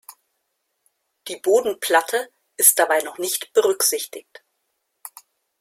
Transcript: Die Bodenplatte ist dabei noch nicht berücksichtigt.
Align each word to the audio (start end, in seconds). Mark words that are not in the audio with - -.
Die 1.27 1.35
Bodenplatte 1.39 2.31
ist 2.57 2.79
dabei 2.79 3.03
noch 3.03 3.19
nicht 3.19 3.53
berücksichtigt. 3.53 4.43